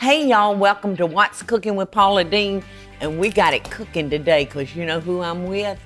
Hey, 0.00 0.28
y'all, 0.28 0.54
welcome 0.54 0.96
to 0.98 1.06
What's 1.06 1.42
Cooking 1.42 1.74
with 1.74 1.90
Paula 1.90 2.22
Deen. 2.22 2.62
And 3.00 3.18
we 3.18 3.30
got 3.30 3.52
it 3.52 3.68
cooking 3.68 4.08
today 4.08 4.44
because 4.44 4.76
you 4.76 4.86
know 4.86 5.00
who 5.00 5.22
I'm 5.22 5.46
with? 5.46 5.80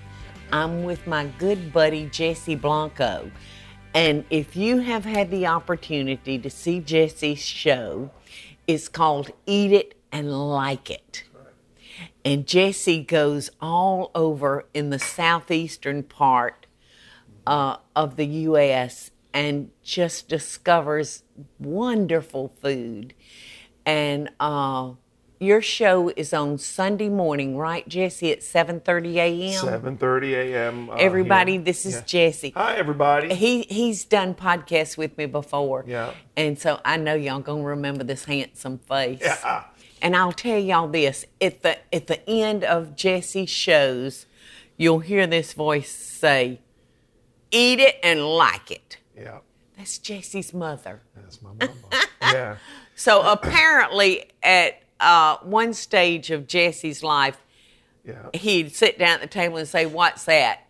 I'm 0.53 0.85
with 0.85 1.07
my 1.07 1.25
good 1.38 1.72
buddy, 1.72 2.11
Jesse 2.11 2.54
Blanco. 2.54 3.30
And 3.95 4.27
if 4.29 4.54
you 4.54 4.80
have 4.80 5.06
had 5.06 5.30
the 5.30 5.46
opportunity 5.46 6.38
to 6.38 6.51
see 6.51 6.79
Jesse's 6.79 7.38
show, 7.38 8.11
it's 8.67 8.87
called 8.87 9.30
Eat 9.46 9.72
It 9.72 9.98
and 10.13 10.31
Like 10.31 10.90
It. 10.90 11.24
And 12.22 12.47
Jesse 12.47 13.03
goes 13.03 13.49
all 13.63 14.10
over 14.15 14.67
in 14.74 14.90
the 14.90 14.99
southeastern 14.99 16.02
part 16.02 16.66
uh, 17.47 17.79
of 17.97 18.16
the 18.16 18.27
U.S. 18.27 19.10
and 19.33 19.70
just 19.83 20.29
discovers 20.29 21.23
wonderful 21.59 22.52
food. 22.60 23.15
And 23.84 24.30
uh, 24.38 24.92
your 25.41 25.60
show 25.60 26.12
is 26.16 26.33
on 26.33 26.59
Sunday 26.59 27.09
morning, 27.09 27.57
right, 27.57 27.87
Jesse, 27.88 28.30
at 28.30 28.41
7:30 28.41 29.15
a.m. 29.16 29.97
7:30 29.98 30.33
a.m. 30.34 30.91
uh, 30.91 30.95
Everybody, 30.95 31.52
here. 31.52 31.62
this 31.62 31.84
is 31.84 31.95
Yeah. 31.95 32.02
Jesse. 32.07 32.51
Hi, 32.57 32.77
everybody. 32.77 33.34
He 33.34 33.62
he's 33.62 34.05
done 34.05 34.34
podcasts 34.34 34.97
with 34.97 35.16
me 35.19 35.27
before. 35.27 35.84
Yeah. 35.87 36.12
And 36.37 36.59
so 36.59 36.80
I 36.84 36.97
know 36.97 37.15
y'all 37.15 37.41
gonna 37.41 37.65
remember 37.65 38.05
this 38.05 38.24
handsome 38.27 38.79
face. 38.79 39.21
Yeah. 39.23 39.65
And 40.01 40.16
I'll 40.16 40.33
tell 40.33 40.59
y'all 40.59 40.88
this: 40.88 41.24
at 41.41 41.62
the 41.62 41.79
at 41.95 42.07
the 42.07 42.29
end 42.29 42.62
of 42.65 42.95
Jesse's 42.96 43.51
shows, 43.51 44.27
you'll 44.77 45.01
hear 45.01 45.27
this 45.27 45.52
voice 45.55 45.91
say, 45.91 46.60
"Eat 47.51 47.80
it 47.80 47.96
and 48.02 48.24
like 48.27 48.71
it." 48.71 48.99
Yeah, 49.16 49.38
That's 49.77 49.99
Jesse's 49.99 50.55
mother. 50.55 51.02
that's 51.15 51.41
my 51.43 51.51
mama. 51.51 51.73
yeah, 52.23 52.57
So 53.02 53.20
apparently, 53.23 54.27
at 54.45 54.80
uh, 55.01 55.38
one 55.43 55.74
stage 55.74 56.30
of 56.30 56.47
Jesse's 56.47 57.02
life, 57.02 57.37
yeah. 58.04 58.29
he'd 58.32 58.77
sit 58.77 58.96
down 58.96 59.15
at 59.15 59.21
the 59.23 59.27
table 59.27 59.57
and 59.57 59.66
say, 59.66 59.87
"What's 59.87 60.24
that?" 60.27 60.60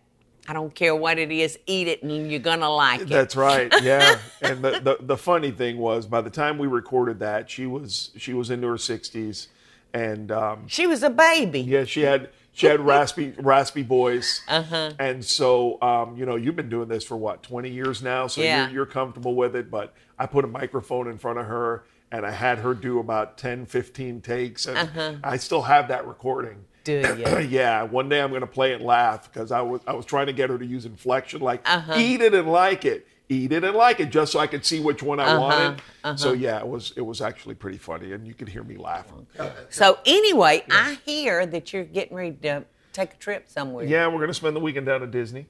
I 0.47 0.53
don't 0.53 0.73
care 0.73 0.95
what 0.95 1.19
it 1.19 1.31
is. 1.31 1.59
Eat 1.67 1.87
it, 1.87 2.01
and 2.01 2.31
you're 2.31 2.39
gonna 2.39 2.71
like 2.71 3.01
it. 3.01 3.09
That's 3.09 3.35
right. 3.35 3.71
Yeah, 3.83 4.17
and 4.41 4.63
the, 4.63 4.79
the 4.79 4.97
the 4.99 5.15
funny 5.17 5.51
thing 5.51 5.77
was, 5.77 6.07
by 6.07 6.21
the 6.21 6.31
time 6.31 6.57
we 6.57 6.65
recorded 6.65 7.19
that, 7.19 7.51
she 7.51 7.67
was 7.67 8.09
she 8.17 8.33
was 8.33 8.49
into 8.49 8.65
her 8.67 8.77
60s, 8.77 9.49
and 9.93 10.31
um, 10.31 10.67
She 10.67 10.87
was 10.87 11.03
a 11.03 11.11
baby. 11.11 11.61
yeah, 11.61 11.83
she 11.85 12.01
had 12.01 12.29
she 12.51 12.65
had 12.65 12.79
raspy 12.79 13.35
raspy 13.37 13.83
voice, 13.83 14.41
Uh-huh. 14.47 14.91
and 14.97 15.23
so 15.23 15.79
um, 15.83 16.17
you 16.17 16.25
know 16.25 16.35
you've 16.35 16.55
been 16.55 16.69
doing 16.69 16.87
this 16.87 17.03
for 17.05 17.15
what 17.15 17.43
20 17.43 17.69
years 17.69 18.01
now, 18.01 18.25
so 18.25 18.41
Yeah. 18.41 18.63
you're, 18.65 18.73
you're 18.73 18.85
comfortable 18.87 19.35
with 19.35 19.55
it. 19.55 19.69
But 19.69 19.93
I 20.17 20.25
put 20.25 20.43
a 20.43 20.47
microphone 20.47 21.07
in 21.07 21.19
front 21.19 21.37
of 21.37 21.45
her, 21.45 21.83
and 22.13 22.25
I 22.27 22.31
had 22.31 22.59
her 22.59 22.75
do 22.75 22.99
about 22.99 23.37
10, 23.39 23.65
15 23.65 24.21
takes, 24.21 24.67
and 24.67 24.87
I 25.23 25.37
still 25.37 25.63
have 25.63 25.87
that 25.87 26.07
recording. 26.07 26.63
Do 26.83 26.93
you? 26.93 27.39
yeah, 27.49 27.81
one 27.83 28.07
day 28.07 28.21
I'm 28.21 28.29
going 28.29 28.41
to 28.41 28.47
play 28.47 28.71
it 28.71 28.75
and 28.75 28.85
laugh 28.85 29.31
because 29.31 29.51
I 29.51 29.61
was 29.61 29.81
I 29.87 29.93
was 29.93 30.05
trying 30.05 30.27
to 30.27 30.33
get 30.33 30.49
her 30.49 30.57
to 30.59 30.65
use 30.65 30.85
inflection, 30.85 31.41
like 31.41 31.67
Uh-huh. 31.67 31.93
eat 31.97 32.21
it 32.21 32.33
and 32.35 32.51
like 32.51 32.85
it, 32.85 33.07
eat 33.29 33.51
it 33.51 33.63
and 33.63 33.75
like 33.75 33.99
it, 33.99 34.09
just 34.11 34.31
so 34.31 34.39
I 34.39 34.45
could 34.47 34.63
see 34.63 34.79
which 34.79 35.01
one 35.01 35.19
Uh-huh. 35.19 35.31
I 35.31 35.37
wanted. 35.39 35.81
So 36.19 36.33
yeah, 36.33 36.59
it 36.59 36.67
was 36.67 36.93
it 36.95 37.01
was 37.01 37.19
actually 37.19 37.55
pretty 37.55 37.79
funny, 37.79 38.11
and 38.13 38.27
you 38.27 38.35
could 38.35 38.49
hear 38.49 38.63
me 38.63 38.77
laughing. 38.77 39.25
So 39.69 39.97
anyway, 40.05 40.63
I 40.69 40.99
hear 41.05 41.45
that 41.47 41.73
you're 41.73 41.83
getting 41.83 42.15
ready 42.15 42.35
to 42.43 42.65
take 42.91 43.13
a 43.15 43.17
trip 43.17 43.49
somewhere. 43.49 43.85
Yeah, 43.85 44.05
we're 44.07 44.17
going 44.17 44.27
to 44.27 44.33
spend 44.35 44.55
the 44.55 44.59
weekend 44.59 44.85
down 44.85 45.01
at 45.01 45.09
Disney. 45.09 45.47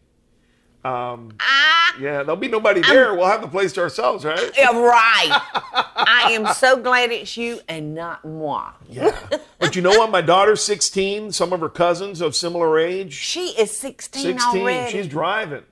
Um, 0.85 1.31
Ah, 1.39 1.72
yeah, 1.99 2.23
there'll 2.23 2.35
be 2.35 2.47
nobody 2.47 2.81
there. 2.81 3.13
we'll 3.13 3.27
have 3.27 3.41
the 3.41 3.47
place 3.47 3.73
to 3.73 3.81
ourselves, 3.81 4.25
right? 4.25 4.51
yeah, 4.57 4.71
right. 4.77 5.41
I 5.95 6.29
am 6.31 6.53
so 6.53 6.81
glad 6.81 7.11
it's 7.11 7.35
you 7.37 7.59
and 7.67 7.93
not 7.95 8.23
moi. 8.25 8.71
Yeah. 8.89 9.17
But 9.59 9.75
you 9.75 9.81
know 9.81 9.91
what? 9.91 10.11
My 10.11 10.21
daughter's 10.21 10.63
16. 10.63 11.31
Some 11.31 11.53
of 11.53 11.59
her 11.59 11.69
cousins 11.69 12.21
of 12.21 12.35
similar 12.35 12.77
age, 12.79 13.13
She 13.13 13.49
is 13.59 13.71
16, 13.77 14.23
16. 14.39 14.61
already. 14.61 14.91
She's 14.91 15.07
driving. 15.07 15.63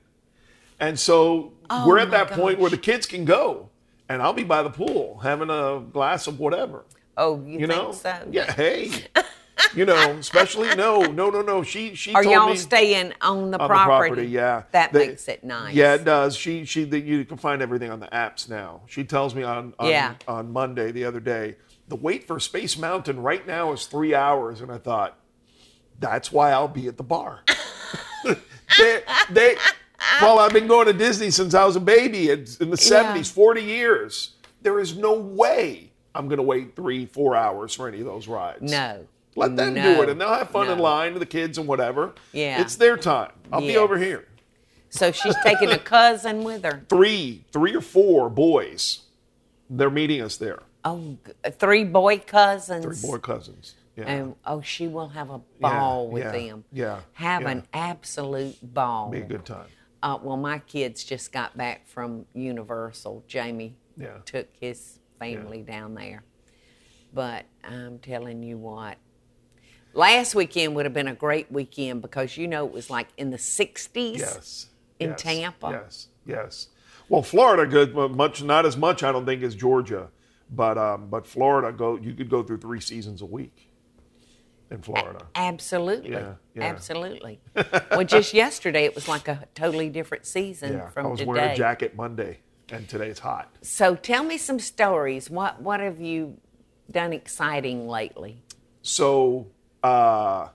And 0.79 0.99
so 0.99 1.53
Oh, 1.69 1.87
we're 1.87 1.99
at 1.99 2.11
that 2.11 2.31
point 2.31 2.59
where 2.59 2.69
the 2.69 2.77
kids 2.77 3.05
can 3.05 3.23
go. 3.25 3.69
And 4.09 4.21
I'll 4.21 4.33
be 4.33 4.43
by 4.43 4.61
the 4.63 4.69
pool 4.69 5.19
having 5.23 5.49
a 5.49 5.79
glass 5.79 6.27
of 6.27 6.39
whatever. 6.39 6.83
oh, 7.17 7.41
you, 7.45 7.59
You 7.59 7.67
think 7.67 7.79
know? 7.81 7.91
so? 7.93 8.13
Yeah, 8.29 8.51
hey. 8.51 8.91
you 9.75 9.85
know, 9.85 10.11
especially 10.19 10.73
no, 10.75 11.01
no, 11.01 11.29
no, 11.29 11.41
no. 11.41 11.63
She 11.63 11.95
she 11.95 12.13
Are 12.13 12.23
told 12.23 12.33
y'all 12.35 12.49
me 12.49 12.55
staying 12.55 13.13
on 13.21 13.51
the 13.51 13.59
on 13.59 13.67
property? 13.67 14.09
the 14.09 14.15
property, 14.15 14.27
yeah. 14.27 14.63
That 14.71 14.93
makes 14.93 15.27
it 15.27 15.43
nice. 15.43 15.73
Yeah, 15.73 15.95
it 15.95 16.03
does. 16.03 16.35
She 16.35 16.65
she 16.65 16.83
the, 16.83 16.99
you 16.99 17.25
can 17.25 17.37
find 17.37 17.61
everything 17.61 17.91
on 17.91 17.99
the 17.99 18.07
apps 18.07 18.49
now. 18.49 18.81
She 18.87 19.03
tells 19.03 19.33
me 19.35 19.43
on 19.43 19.73
on, 19.79 19.89
Yeah. 19.89 20.15
on 20.27 20.51
Monday 20.51 20.91
the 20.91 21.05
other 21.05 21.19
day, 21.19 21.55
the 21.87 21.95
wait 21.95 22.25
for 22.27 22.39
Space 22.39 22.77
Mountain 22.77 23.21
right 23.21 23.45
now 23.45 23.71
is 23.73 23.85
three 23.85 24.13
hours, 24.15 24.61
and 24.61 24.71
I 24.71 24.77
thought, 24.77 25.17
that's 25.99 26.31
why 26.31 26.51
I'll 26.51 26.67
be 26.67 26.87
at 26.87 26.97
the 26.97 27.03
bar. 27.03 27.41
they 28.77 29.01
they 29.29 29.55
well, 30.21 30.39
I've 30.39 30.53
been 30.53 30.67
going 30.67 30.87
to 30.87 30.93
Disney 30.93 31.29
since 31.31 31.53
I 31.53 31.65
was 31.65 31.75
a 31.75 31.79
baby 31.81 32.29
in, 32.29 32.45
in 32.59 32.69
the 32.69 32.77
seventies, 32.77 33.29
forty 33.29 33.63
years. 33.63 34.31
There 34.61 34.79
is 34.79 34.95
no 34.95 35.13
way 35.13 35.91
I'm 36.13 36.27
going 36.27 36.37
to 36.37 36.43
wait 36.43 36.75
three 36.75 37.05
four 37.05 37.35
hours 37.35 37.73
for 37.75 37.87
any 37.87 37.99
of 37.99 38.05
those 38.05 38.27
rides. 38.27 38.71
No. 38.71 39.07
Let 39.35 39.55
them 39.55 39.73
No. 39.75 39.95
do 39.95 40.01
it, 40.03 40.09
and 40.09 40.19
they'll 40.19 40.33
have 40.33 40.49
fun 40.49 40.69
in 40.69 40.77
line 40.79 41.13
with 41.13 41.21
the 41.21 41.25
kids 41.25 41.57
and 41.57 41.67
whatever. 41.67 42.13
Yeah. 42.33 42.61
it's 42.61 42.75
their 42.75 42.97
time. 42.97 43.31
I'll 43.51 43.61
be 43.61 43.77
over 43.77 43.97
here 43.97 44.25
So 44.89 45.11
she's 45.11 45.35
taking 45.43 45.69
a 45.71 45.77
cousin 45.97 46.43
with 46.43 46.63
her. 46.65 46.83
three, 46.89 47.45
three 47.53 47.73
or 47.75 47.81
four 47.81 48.29
boys. 48.29 49.01
They're 49.69 49.89
meeting 49.89 50.21
us 50.21 50.35
there. 50.37 50.59
Oh, 50.83 51.17
three 51.51 51.83
boy 51.85 52.19
cousins. 52.19 52.83
Three 53.01 53.09
boy 53.09 53.17
cousins. 53.19 53.75
Yeah. 53.95 54.05
And 54.05 54.35
oh, 54.45 54.61
she 54.61 54.87
will 54.87 55.09
have 55.09 55.29
a 55.29 55.39
ball 55.59 56.09
with 56.09 56.23
yeah, 56.23 56.31
them. 56.31 56.63
yeah, 56.71 56.99
Have 57.13 57.43
yeah. 57.43 57.49
an 57.51 57.67
absolute 57.73 58.57
ball. 58.73 59.09
Be 59.11 59.19
a 59.19 59.25
good 59.25 59.45
time. 59.45 59.67
Uh, 60.03 60.17
well, 60.21 60.37
my 60.37 60.59
kids 60.59 61.03
just 61.03 61.31
got 61.31 61.55
back 61.55 61.87
from 61.87 62.25
Universal. 62.33 63.23
Jamie 63.27 63.75
Yeah. 63.97 64.17
took 64.25 64.47
his 64.59 64.99
family 65.19 65.61
down 65.61 65.93
there. 65.93 66.23
But 67.13 67.45
I'm 67.63 67.99
telling 67.99 68.41
you 68.43 68.57
what, 68.57 68.97
last 69.93 70.35
weekend 70.35 70.75
would 70.75 70.85
have 70.85 70.93
been 70.93 71.07
a 71.07 71.15
great 71.15 71.51
weekend 71.51 72.01
because 72.01 72.37
you 72.37 72.47
know 72.47 72.65
it 72.65 72.71
was 72.71 72.89
like 72.89 73.07
in 73.17 73.29
the 73.31 73.37
60s. 73.37 74.17
Yes. 74.17 74.67
In 74.99 75.09
yes, 75.09 75.21
Tampa. 75.21 75.69
Yes. 75.71 76.07
Yes. 76.25 76.67
Well, 77.09 77.23
Florida 77.23 77.65
good 77.65 77.93
much 78.15 78.43
not 78.43 78.65
as 78.65 78.77
much 78.77 79.03
I 79.03 79.11
don't 79.11 79.25
think 79.25 79.41
as 79.43 79.55
Georgia, 79.55 80.09
but 80.49 80.77
um, 80.77 81.07
but 81.09 81.25
Florida 81.25 81.71
go 81.75 81.97
you 81.97 82.13
could 82.13 82.29
go 82.29 82.43
through 82.43 82.59
three 82.59 82.79
seasons 82.79 83.21
a 83.21 83.25
week 83.25 83.69
in 84.69 84.81
Florida. 84.81 85.25
Absolutely. 85.35 86.11
Yeah, 86.11 86.35
yeah. 86.55 86.63
Absolutely. 86.63 87.41
well, 87.89 88.03
just 88.03 88.33
yesterday 88.45 88.85
it 88.85 88.95
was 88.95 89.07
like 89.07 89.27
a 89.27 89.45
totally 89.55 89.89
different 89.89 90.25
season 90.25 90.73
Yeah. 90.73 90.89
from 90.89 91.07
I 91.07 91.09
was 91.09 91.19
today. 91.19 91.31
wearing 91.31 91.51
a 91.51 91.55
jacket 91.55 91.95
Monday, 91.95 92.39
and 92.69 92.87
today 92.87 93.09
it's 93.09 93.19
hot. 93.19 93.53
So 93.61 93.95
tell 93.95 94.23
me 94.23 94.37
some 94.37 94.59
stories. 94.59 95.29
What 95.29 95.61
what 95.61 95.79
have 95.79 95.99
you 95.99 96.37
done 96.89 97.11
exciting 97.13 97.87
lately? 97.87 98.43
So. 98.83 99.47
Uh, 99.83 100.49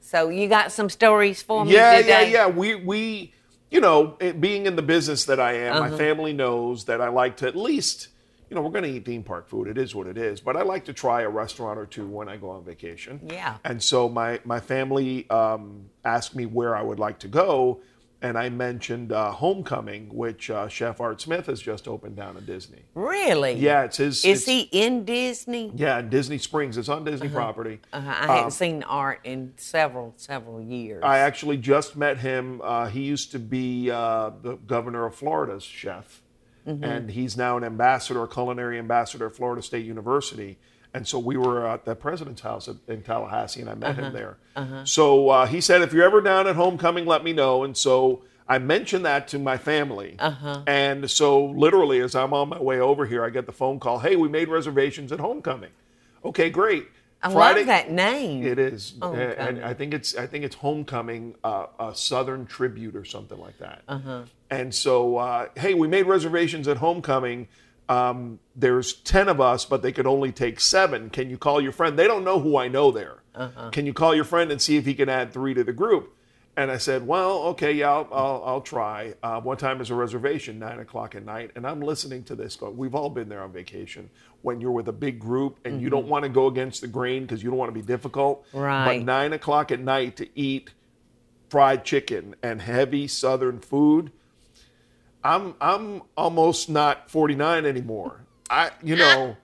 So 0.00 0.28
you 0.28 0.48
got 0.48 0.72
some 0.72 0.88
stories 0.90 1.42
for 1.42 1.64
me 1.64 1.72
yeah, 1.72 1.96
today? 1.98 2.30
yeah, 2.30 2.46
yeah. 2.46 2.46
We 2.48 2.74
we 2.76 3.32
you 3.70 3.80
know, 3.80 4.16
it, 4.20 4.38
being 4.40 4.66
in 4.66 4.76
the 4.76 4.82
business 4.82 5.24
that 5.24 5.40
I 5.40 5.54
am, 5.54 5.76
Uh-huh. 5.76 5.90
my 5.90 5.96
family 5.96 6.32
knows 6.34 6.84
that 6.84 7.00
I 7.00 7.08
like 7.08 7.38
to 7.38 7.46
at 7.48 7.56
least, 7.56 8.08
you 8.50 8.54
know, 8.54 8.60
we're 8.60 8.70
going 8.70 8.84
to 8.84 8.90
eat 8.90 9.06
theme 9.06 9.22
park 9.22 9.48
food. 9.48 9.66
It 9.66 9.78
is 9.78 9.94
what 9.94 10.06
it 10.06 10.18
is, 10.18 10.42
but 10.42 10.58
I 10.58 10.62
like 10.62 10.84
to 10.84 10.92
try 10.92 11.22
a 11.22 11.28
restaurant 11.30 11.78
or 11.78 11.86
two 11.86 12.06
when 12.06 12.28
I 12.28 12.36
go 12.36 12.50
on 12.50 12.64
vacation. 12.64 13.20
Yeah. 13.26 13.56
And 13.64 13.82
so 13.82 14.10
my 14.10 14.40
my 14.44 14.60
family 14.60 15.28
um, 15.30 15.86
asked 16.04 16.36
me 16.36 16.44
where 16.44 16.76
I 16.76 16.82
would 16.82 16.98
like 16.98 17.18
to 17.20 17.28
go, 17.28 17.80
and 18.22 18.38
I 18.38 18.48
mentioned 18.48 19.12
uh, 19.12 19.32
Homecoming, 19.32 20.08
which 20.14 20.48
uh, 20.50 20.68
Chef 20.68 21.00
Art 21.00 21.20
Smith 21.20 21.46
has 21.46 21.60
just 21.60 21.88
opened 21.88 22.16
down 22.16 22.36
at 22.36 22.46
Disney. 22.46 22.82
Really? 22.94 23.54
Yeah, 23.54 23.82
it's 23.82 23.96
his. 23.98 24.24
Is 24.24 24.42
it's- 24.42 24.44
he 24.46 24.60
in 24.84 25.04
Disney? 25.04 25.72
Yeah, 25.74 25.98
in 25.98 26.08
Disney 26.08 26.38
Springs. 26.38 26.78
It's 26.78 26.88
on 26.88 27.04
Disney 27.04 27.28
property. 27.28 27.80
Uh, 27.92 27.96
I 27.98 28.36
haven't 28.36 28.52
seen 28.52 28.82
Art 28.84 29.20
in 29.24 29.52
several 29.56 30.14
several 30.16 30.60
years. 30.60 31.02
Um, 31.02 31.10
I 31.10 31.18
actually 31.18 31.56
just 31.58 31.96
met 31.96 32.18
him. 32.18 32.60
Uh, 32.62 32.86
he 32.88 33.02
used 33.02 33.32
to 33.32 33.38
be 33.38 33.90
uh, 33.90 34.30
the 34.42 34.54
governor 34.56 35.04
of 35.06 35.14
Florida's 35.14 35.64
chef, 35.64 36.20
Mm-hmm. 36.66 36.84
and 36.84 37.10
he's 37.10 37.36
now 37.36 37.56
an 37.56 37.64
ambassador, 37.64 38.24
culinary 38.28 38.78
ambassador 38.78 39.26
at 39.26 39.34
Florida 39.34 39.60
State 39.62 39.84
University. 39.84 40.58
And 40.94 41.08
so 41.08 41.18
we 41.18 41.36
were 41.38 41.66
at 41.66 41.84
the 41.86 41.94
president's 41.94 42.42
house 42.42 42.68
in 42.86 43.02
Tallahassee, 43.02 43.60
and 43.62 43.70
I 43.70 43.74
met 43.74 43.90
Uh-huh. 43.98 44.02
him 44.02 44.12
there. 44.12 44.36
So 44.84 45.30
uh, 45.30 45.46
he 45.46 45.60
said, 45.60 45.80
"If 45.82 45.92
you're 45.92 46.04
ever 46.04 46.20
down 46.20 46.46
at 46.46 46.56
homecoming, 46.56 47.06
let 47.06 47.24
me 47.24 47.32
know." 47.32 47.64
And 47.64 47.74
so 47.76 48.22
I 48.48 48.58
mentioned 48.58 49.04
that 49.06 49.28
to 49.28 49.38
my 49.38 49.56
family. 49.56 50.16
Uh-huh. 50.18 50.62
And 50.66 51.10
so 51.10 51.46
literally, 51.46 52.00
as 52.00 52.14
I'm 52.14 52.34
on 52.34 52.50
my 52.50 52.60
way 52.60 52.78
over 52.80 53.06
here, 53.06 53.24
I 53.24 53.30
get 53.30 53.46
the 53.46 53.52
phone 53.52 53.80
call. 53.80 54.00
Hey, 54.00 54.16
we 54.16 54.28
made 54.28 54.48
reservations 54.48 55.12
at 55.12 55.20
homecoming. 55.20 55.70
Okay, 56.24 56.50
great. 56.50 56.88
I 57.22 57.28
love 57.28 57.66
that 57.66 57.90
name. 57.90 58.44
It 58.44 58.58
is, 58.58 58.94
and 59.00 59.64
I 59.64 59.74
think 59.74 59.94
it's 59.94 60.16
I 60.16 60.26
think 60.26 60.44
it's 60.44 60.56
homecoming, 60.56 61.36
uh, 61.44 61.66
a 61.78 61.94
Southern 61.94 62.46
tribute 62.46 62.96
or 62.96 63.04
something 63.04 63.38
like 63.38 63.58
that. 63.58 63.82
Uh-huh. 63.88 64.22
And 64.50 64.74
so, 64.74 65.16
uh, 65.18 65.46
hey, 65.56 65.72
we 65.74 65.86
made 65.88 66.06
reservations 66.06 66.66
at 66.68 66.78
homecoming. 66.78 67.46
Um, 67.88 68.38
there's 68.56 68.94
10 68.94 69.28
of 69.28 69.40
us, 69.40 69.64
but 69.64 69.82
they 69.82 69.92
could 69.92 70.06
only 70.06 70.32
take 70.32 70.60
seven. 70.60 71.10
Can 71.10 71.30
you 71.30 71.38
call 71.38 71.60
your 71.60 71.72
friend? 71.72 71.98
They 71.98 72.06
don't 72.06 72.24
know 72.24 72.40
who 72.40 72.56
I 72.56 72.68
know 72.68 72.90
there. 72.90 73.22
Can 73.70 73.86
you 73.86 73.92
call 73.94 74.14
your 74.14 74.24
friend 74.24 74.50
and 74.52 74.60
see 74.60 74.76
if 74.76 74.84
he 74.84 74.94
can 74.94 75.08
add 75.08 75.32
three 75.32 75.54
to 75.54 75.64
the 75.64 75.72
group? 75.72 76.14
And 76.54 76.70
I 76.70 76.76
said, 76.76 77.06
well, 77.06 77.44
okay, 77.44 77.72
yeah, 77.72 77.90
I'll, 77.90 78.08
I'll, 78.12 78.42
I'll 78.44 78.60
try. 78.60 79.14
Uh, 79.22 79.40
one 79.40 79.56
time 79.56 79.78
there's 79.78 79.90
a 79.90 79.94
reservation, 79.94 80.58
nine 80.58 80.80
o'clock 80.80 81.14
at 81.14 81.24
night, 81.24 81.50
and 81.56 81.66
I'm 81.66 81.80
listening 81.80 82.24
to 82.24 82.34
this. 82.34 82.56
Going, 82.56 82.76
We've 82.76 82.94
all 82.94 83.08
been 83.08 83.30
there 83.30 83.42
on 83.42 83.52
vacation 83.52 84.10
when 84.42 84.60
you're 84.60 84.70
with 84.70 84.86
a 84.88 84.92
big 84.92 85.18
group 85.18 85.58
and 85.64 85.80
you 85.80 85.88
don't 85.88 86.08
want 86.08 86.24
to 86.24 86.28
go 86.28 86.48
against 86.48 86.82
the 86.82 86.88
grain 86.88 87.22
because 87.22 87.42
you 87.42 87.48
don't 87.48 87.58
want 87.58 87.70
to 87.70 87.80
be 87.80 87.86
difficult. 87.86 88.44
Right. 88.52 88.98
But 88.98 89.04
nine 89.06 89.32
o'clock 89.32 89.72
at 89.72 89.80
night 89.80 90.16
to 90.18 90.28
eat 90.38 90.72
fried 91.48 91.84
chicken 91.84 92.34
and 92.42 92.60
heavy 92.60 93.08
Southern 93.08 93.58
food, 93.58 94.12
I'm 95.24 95.54
I'm 95.60 96.02
almost 96.16 96.68
not 96.68 97.10
49 97.10 97.64
anymore. 97.66 98.20
I 98.50 98.70
you 98.82 98.96
know 98.96 99.36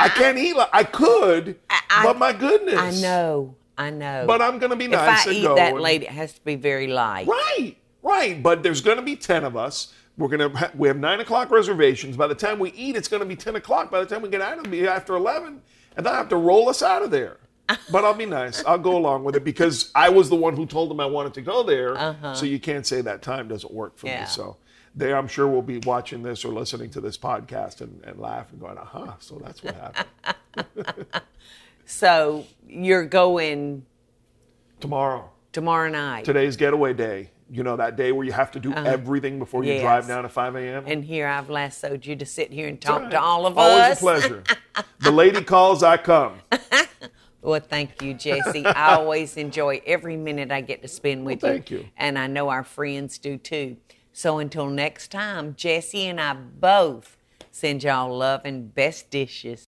I 0.00 0.08
can't 0.08 0.38
eat. 0.38 0.56
Like, 0.56 0.70
I 0.72 0.84
could, 0.84 1.56
I- 1.70 2.02
but 2.02 2.18
my 2.18 2.32
goodness, 2.32 2.78
I 2.78 2.90
know, 3.00 3.54
I 3.78 3.90
know. 3.90 4.24
But 4.26 4.42
I'm 4.42 4.58
gonna 4.58 4.76
be 4.76 4.88
nice 4.88 5.00
if 5.00 5.06
nice 5.06 5.26
I 5.28 5.30
eat 5.38 5.54
that 5.56 5.72
and- 5.74 5.80
late, 5.80 6.02
it 6.02 6.08
has 6.10 6.32
to 6.32 6.44
be 6.44 6.56
very 6.56 6.86
light. 6.88 7.26
Right, 7.26 7.76
right. 8.02 8.42
But 8.42 8.62
there's 8.62 8.80
going 8.80 8.96
to 8.96 9.02
be 9.02 9.16
10 9.16 9.44
of 9.44 9.56
us. 9.56 9.92
We're 10.18 10.28
going 10.28 10.50
to, 10.50 10.56
ha- 10.56 10.70
we 10.74 10.88
have 10.88 10.96
nine 10.96 11.20
o'clock 11.20 11.50
reservations. 11.50 12.16
By 12.16 12.26
the 12.26 12.34
time 12.34 12.58
we 12.58 12.72
eat, 12.72 12.96
it's 12.96 13.06
going 13.08 13.20
to 13.20 13.26
be 13.26 13.36
10 13.36 13.56
o'clock. 13.56 13.90
By 13.90 14.00
the 14.00 14.06
time 14.06 14.22
we 14.22 14.30
get 14.30 14.40
out, 14.40 14.56
it'll 14.58 14.70
be 14.70 14.86
after 14.88 15.14
11. 15.14 15.60
And 15.96 16.06
they'll 16.06 16.14
have 16.14 16.30
to 16.30 16.36
roll 16.36 16.70
us 16.70 16.80
out 16.82 17.02
of 17.02 17.10
there. 17.10 17.36
But 17.92 18.04
I'll 18.04 18.14
be 18.14 18.24
nice. 18.26 18.64
I'll 18.64 18.78
go 18.78 18.96
along 18.96 19.24
with 19.24 19.36
it 19.36 19.44
because 19.44 19.90
I 19.94 20.08
was 20.08 20.30
the 20.30 20.36
one 20.36 20.56
who 20.56 20.64
told 20.66 20.88
them 20.90 21.00
I 21.00 21.06
wanted 21.06 21.34
to 21.34 21.42
go 21.42 21.62
there. 21.62 22.16
So 22.34 22.46
you 22.46 22.58
can't 22.58 22.86
say 22.86 23.02
that 23.02 23.20
time 23.22 23.46
doesn't 23.48 23.72
work 23.72 23.98
for 23.98 24.06
Uh-huh. 24.06 24.14
Yeah. 24.16 24.22
me. 24.22 24.28
So 24.28 24.56
they, 24.96 25.12
I'm 25.12 25.28
sure, 25.28 25.46
will 25.46 25.62
be 25.62 25.78
watching 25.78 26.22
this 26.22 26.44
or 26.44 26.52
listening 26.52 26.90
to 26.90 27.00
this 27.00 27.18
podcast 27.18 27.80
and, 27.82 28.02
and 28.04 28.18
laugh 28.18 28.50
and 28.50 28.60
going, 28.60 28.78
aha, 28.78 29.16
so 29.20 29.40
that's 29.44 29.62
what 29.62 29.74
happened. 29.74 31.06
So 31.88 32.44
you're 32.66 33.04
going 33.06 33.86
Tomorrow. 34.80 35.30
tomorrow 35.52 35.88
night. 35.88 36.24
Today's 36.24 36.56
getaway 36.56 36.92
day. 36.94 37.30
You 37.48 37.62
know, 37.62 37.76
that 37.76 37.94
day 37.94 38.10
where 38.10 38.26
you 38.26 38.32
have 38.32 38.50
to 38.52 38.58
do 38.58 38.72
uh-huh. 38.72 38.88
everything 38.88 39.38
before 39.38 39.62
you. 39.62 39.74
Yes. 39.74 39.82
drive 39.82 40.08
down 40.08 40.24
at 40.24 40.32
5 40.32 40.56
a.m.? 40.56 40.82
and 40.88 41.04
here 41.04 41.28
I've 41.28 41.48
lassoed 41.48 42.04
you 42.04 42.16
to 42.16 42.26
sit 42.26 42.52
here 42.52 42.66
and 42.66 42.80
talk 42.80 43.02
Right. 43.02 43.10
to 43.12 43.20
all 43.20 43.46
of 43.46 43.56
Always 43.56 43.80
us. 43.80 44.02
Always 44.02 44.24
a 44.24 44.28
pleasure. 44.28 44.42
the 44.98 45.12
lady 45.12 45.44
calls, 45.44 45.82
I 45.84 45.96
come. 45.96 46.40
Well, 47.42 47.60
thank 47.60 48.02
you, 48.02 48.12
Jesse. 48.12 48.66
I 48.66 48.96
always 48.96 49.36
enjoy 49.36 49.80
every 49.86 50.16
minute 50.16 50.50
I 50.50 50.62
get 50.62 50.82
to 50.82 50.88
spend 50.88 51.24
with 51.24 51.44
you. 51.44 51.48
thank 51.48 51.70
you. 51.70 51.86
And 51.96 52.18
I 52.18 52.26
know 52.26 52.48
our 52.48 52.64
friends 52.64 53.18
do 53.18 53.36
too. 53.38 53.76
So 54.18 54.38
until 54.38 54.70
next 54.70 55.10
time, 55.10 55.54
Jesse 55.56 56.06
and 56.06 56.18
I 56.18 56.32
both 56.32 57.18
send 57.50 57.82
y'all 57.84 58.16
love 58.16 58.40
and 58.46 58.74
best 58.74 59.10
dishes. 59.10 59.68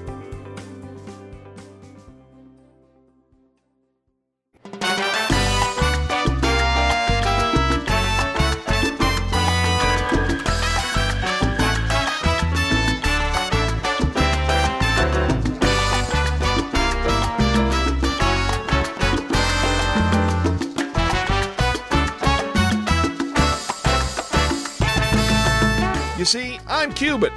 Cuban. 26.99 27.31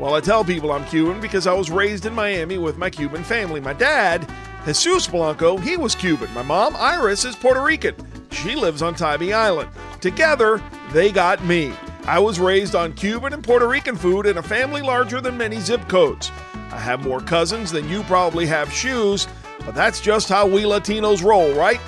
Well, 0.00 0.14
I 0.14 0.20
tell 0.22 0.42
people 0.42 0.72
I'm 0.72 0.86
Cuban 0.86 1.20
because 1.20 1.46
I 1.46 1.52
was 1.52 1.70
raised 1.70 2.06
in 2.06 2.14
Miami 2.14 2.56
with 2.56 2.78
my 2.78 2.88
Cuban 2.88 3.22
family. 3.22 3.60
My 3.60 3.74
dad, 3.74 4.26
Jesus 4.64 5.06
Blanco, 5.06 5.58
he 5.58 5.76
was 5.76 5.94
Cuban. 5.94 6.32
My 6.32 6.40
mom, 6.40 6.74
Iris, 6.74 7.26
is 7.26 7.36
Puerto 7.36 7.60
Rican. 7.60 7.94
She 8.30 8.54
lives 8.54 8.80
on 8.80 8.94
Tybee 8.94 9.34
Island. 9.34 9.68
Together, 10.00 10.62
they 10.92 11.12
got 11.12 11.44
me. 11.44 11.74
I 12.06 12.18
was 12.18 12.40
raised 12.40 12.74
on 12.74 12.94
Cuban 12.94 13.34
and 13.34 13.44
Puerto 13.44 13.68
Rican 13.68 13.96
food 13.96 14.24
in 14.24 14.38
a 14.38 14.42
family 14.42 14.80
larger 14.80 15.20
than 15.20 15.36
many 15.36 15.60
zip 15.60 15.86
codes. 15.86 16.30
I 16.72 16.78
have 16.78 17.04
more 17.04 17.20
cousins 17.20 17.70
than 17.70 17.86
you 17.90 18.04
probably 18.04 18.46
have 18.46 18.72
shoes, 18.72 19.28
but 19.66 19.74
that's 19.74 20.00
just 20.00 20.30
how 20.30 20.46
we 20.46 20.62
Latinos 20.62 21.22
roll, 21.22 21.52
right? 21.52 21.80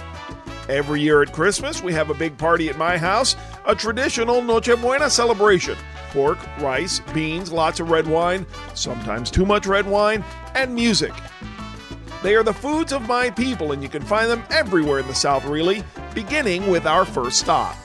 Every 0.69 1.01
year 1.01 1.23
at 1.23 1.33
Christmas, 1.33 1.83
we 1.83 1.95
have 1.95 2.11
a 2.11 2.15
big 2.15 2.37
party 2.37 2.69
at 2.69 2.77
my 2.77 2.99
house, 2.99 3.37
a 3.65 3.75
traditional 3.75 4.43
Noche 4.43 4.79
Buena 4.79 5.09
celebration. 5.09 5.79
Pork, 6.17 6.39
rice, 6.61 7.01
beans, 7.13 7.53
lots 7.53 7.79
of 7.79 7.91
red 7.91 8.07
wine, 8.07 8.47
sometimes 8.73 9.31
too 9.31 9.45
much 9.45 9.67
red 9.67 9.87
wine, 9.87 10.25
and 10.55 10.75
music. 10.75 11.13
They 12.23 12.35
are 12.35 12.43
the 12.43 12.55
foods 12.55 12.95
of 12.95 13.07
my 13.07 13.29
people, 13.29 13.73
and 13.73 13.83
you 13.83 13.91
can 13.91 14.01
find 14.01 14.31
them 14.31 14.43
everywhere 14.49 15.01
in 15.01 15.07
the 15.09 15.15
South, 15.15 15.45
really, 15.45 15.85
beginning 16.15 16.71
with 16.71 16.87
our 16.87 17.05
first 17.05 17.41
stop. 17.41 17.77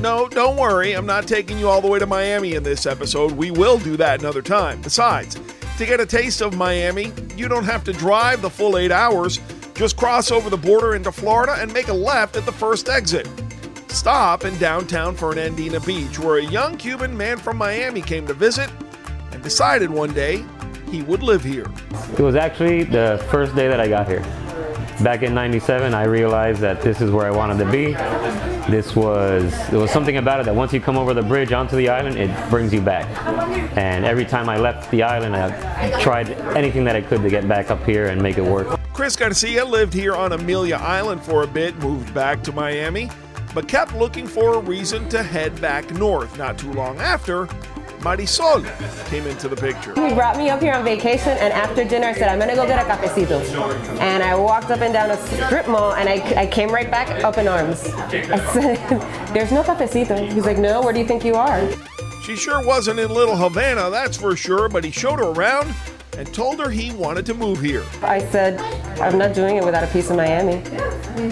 No, 0.00 0.26
don't 0.30 0.56
worry, 0.56 0.94
I'm 0.94 1.04
not 1.04 1.28
taking 1.28 1.58
you 1.58 1.68
all 1.68 1.82
the 1.82 1.88
way 1.88 1.98
to 1.98 2.06
Miami 2.06 2.54
in 2.54 2.62
this 2.62 2.86
episode. 2.86 3.32
We 3.32 3.50
will 3.50 3.76
do 3.76 3.98
that 3.98 4.20
another 4.20 4.40
time. 4.40 4.80
Besides, 4.80 5.38
to 5.76 5.84
get 5.84 6.00
a 6.00 6.06
taste 6.06 6.40
of 6.40 6.56
Miami, 6.56 7.12
you 7.36 7.48
don't 7.48 7.64
have 7.64 7.84
to 7.84 7.92
drive 7.92 8.40
the 8.40 8.48
full 8.48 8.78
eight 8.78 8.90
hours. 8.90 9.40
Just 9.80 9.96
cross 9.96 10.30
over 10.30 10.50
the 10.50 10.58
border 10.58 10.94
into 10.94 11.10
Florida 11.10 11.56
and 11.58 11.72
make 11.72 11.88
a 11.88 11.92
left 11.94 12.36
at 12.36 12.44
the 12.44 12.52
first 12.52 12.90
exit. 12.90 13.26
Stop 13.88 14.44
in 14.44 14.54
downtown 14.58 15.14
Fernandina 15.14 15.80
Beach, 15.80 16.18
where 16.18 16.36
a 16.36 16.44
young 16.44 16.76
Cuban 16.76 17.16
man 17.16 17.38
from 17.38 17.56
Miami 17.56 18.02
came 18.02 18.26
to 18.26 18.34
visit 18.34 18.70
and 19.32 19.42
decided 19.42 19.88
one 19.88 20.12
day 20.12 20.44
he 20.90 21.00
would 21.00 21.22
live 21.22 21.42
here. 21.42 21.64
It 22.12 22.20
was 22.20 22.36
actually 22.36 22.82
the 22.82 23.26
first 23.30 23.56
day 23.56 23.68
that 23.68 23.80
I 23.80 23.88
got 23.88 24.06
here. 24.06 24.20
Back 25.02 25.22
in 25.22 25.32
97, 25.32 25.94
I 25.94 26.04
realized 26.04 26.60
that 26.60 26.82
this 26.82 27.00
is 27.00 27.10
where 27.10 27.24
I 27.24 27.30
wanted 27.30 27.64
to 27.64 27.70
be. 27.72 27.94
This 28.70 28.94
was, 28.94 29.50
there 29.70 29.80
was 29.80 29.90
something 29.90 30.18
about 30.18 30.40
it 30.40 30.44
that 30.44 30.54
once 30.54 30.74
you 30.74 30.80
come 30.82 30.98
over 30.98 31.14
the 31.14 31.22
bridge 31.22 31.52
onto 31.52 31.76
the 31.76 31.88
island, 31.88 32.18
it 32.18 32.50
brings 32.50 32.74
you 32.74 32.82
back. 32.82 33.06
And 33.78 34.04
every 34.04 34.26
time 34.26 34.50
I 34.50 34.58
left 34.58 34.90
the 34.90 35.02
island, 35.04 35.34
I 35.34 35.98
tried 36.02 36.28
anything 36.54 36.84
that 36.84 36.96
I 36.96 37.00
could 37.00 37.22
to 37.22 37.30
get 37.30 37.48
back 37.48 37.70
up 37.70 37.82
here 37.86 38.08
and 38.08 38.20
make 38.20 38.36
it 38.36 38.44
work. 38.44 38.79
Chris 39.00 39.16
Garcia 39.16 39.64
lived 39.64 39.94
here 39.94 40.14
on 40.14 40.32
Amelia 40.32 40.76
Island 40.76 41.22
for 41.22 41.42
a 41.42 41.46
bit, 41.46 41.74
moved 41.78 42.12
back 42.12 42.42
to 42.42 42.52
Miami, 42.52 43.08
but 43.54 43.66
kept 43.66 43.94
looking 43.94 44.26
for 44.26 44.56
a 44.56 44.58
reason 44.58 45.08
to 45.08 45.22
head 45.22 45.58
back 45.58 45.90
north. 45.92 46.36
Not 46.36 46.58
too 46.58 46.70
long 46.74 46.98
after, 46.98 47.46
Marisol 48.00 48.62
came 49.08 49.26
into 49.26 49.48
the 49.48 49.56
picture. 49.56 49.94
He 49.94 50.12
brought 50.12 50.36
me 50.36 50.50
up 50.50 50.60
here 50.60 50.74
on 50.74 50.84
vacation, 50.84 51.30
and 51.38 51.50
after 51.50 51.82
dinner, 51.82 52.08
I 52.08 52.12
said, 52.12 52.28
I'm 52.28 52.38
gonna 52.38 52.54
go 52.54 52.66
get 52.66 52.78
a 52.78 52.86
cafecito. 52.86 53.40
And 54.00 54.22
I 54.22 54.34
walked 54.34 54.70
up 54.70 54.82
and 54.82 54.92
down 54.92 55.10
a 55.10 55.16
strip 55.16 55.66
mall, 55.66 55.94
and 55.94 56.06
I, 56.06 56.16
I 56.38 56.46
came 56.46 56.68
right 56.68 56.90
back 56.90 57.24
up 57.24 57.38
in 57.38 57.48
arms. 57.48 57.86
I 57.86 58.52
said, 58.52 59.28
There's 59.32 59.50
no 59.50 59.62
cafecito. 59.62 60.30
He's 60.30 60.44
like, 60.44 60.58
No, 60.58 60.82
where 60.82 60.92
do 60.92 60.98
you 60.98 61.06
think 61.06 61.24
you 61.24 61.36
are? 61.36 61.66
She 62.22 62.36
sure 62.36 62.62
wasn't 62.66 63.00
in 63.00 63.10
Little 63.10 63.34
Havana, 63.34 63.88
that's 63.88 64.18
for 64.18 64.36
sure, 64.36 64.68
but 64.68 64.84
he 64.84 64.90
showed 64.90 65.20
her 65.20 65.30
around 65.30 65.74
and 66.20 66.34
told 66.34 66.60
her 66.60 66.68
he 66.68 66.92
wanted 66.92 67.24
to 67.24 67.32
move 67.32 67.62
here. 67.62 67.82
I 68.02 68.18
said, 68.18 68.60
I'm 69.00 69.16
not 69.16 69.34
doing 69.34 69.56
it 69.56 69.64
without 69.64 69.82
a 69.82 69.86
piece 69.86 70.10
of 70.10 70.16
Miami. 70.18 70.56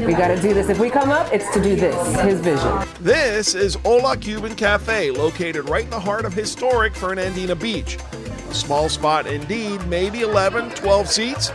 We 0.06 0.14
gotta 0.14 0.40
do 0.40 0.54
this. 0.54 0.70
If 0.70 0.78
we 0.78 0.88
come 0.88 1.10
up, 1.10 1.30
it's 1.30 1.52
to 1.52 1.62
do 1.62 1.76
this, 1.76 2.20
his 2.22 2.40
vision. 2.40 2.88
This 2.98 3.54
is 3.54 3.74
Hola 3.84 4.16
Cuban 4.16 4.54
Cafe, 4.54 5.10
located 5.10 5.68
right 5.68 5.84
in 5.84 5.90
the 5.90 6.00
heart 6.00 6.24
of 6.24 6.32
historic 6.32 6.94
Fernandina 6.94 7.54
Beach. 7.54 7.98
A 8.48 8.54
small 8.54 8.88
spot 8.88 9.26
indeed, 9.26 9.86
maybe 9.88 10.22
11, 10.22 10.70
12 10.70 11.06
seats, 11.06 11.52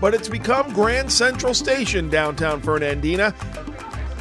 but 0.00 0.14
it's 0.14 0.30
become 0.30 0.72
Grand 0.72 1.12
Central 1.12 1.52
Station 1.52 2.08
downtown 2.08 2.62
Fernandina. 2.62 3.34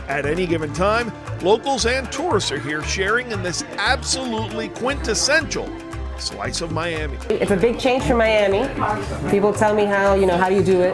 At 0.10 0.26
any 0.26 0.46
given 0.46 0.74
time, 0.74 1.14
locals 1.42 1.86
and 1.86 2.12
tourists 2.12 2.52
are 2.52 2.60
here 2.60 2.84
sharing 2.84 3.32
in 3.32 3.42
this 3.42 3.64
absolutely 3.78 4.68
quintessential 4.68 5.70
slice 6.20 6.62
of 6.62 6.72
Miami. 6.72 7.18
It's 7.30 7.52
a 7.52 7.58
big 7.58 7.80
change 7.80 8.04
for 8.04 8.16
Miami. 8.16 8.68
People 9.30 9.54
tell 9.54 9.74
me 9.74 9.86
how, 9.86 10.14
you 10.14 10.26
know, 10.26 10.38
how 10.38 10.50
do 10.50 10.56
you 10.56 10.64
do 10.64 10.82
it? 10.82 10.94